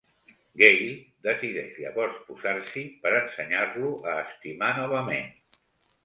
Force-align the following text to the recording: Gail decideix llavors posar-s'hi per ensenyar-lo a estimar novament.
Gail 0.59 0.85
decideix 1.25 1.75
llavors 1.81 2.15
posar-s'hi 2.29 2.85
per 3.03 3.11
ensenyar-lo 3.19 3.91
a 4.13 4.17
estimar 4.23 4.71
novament. 4.79 5.29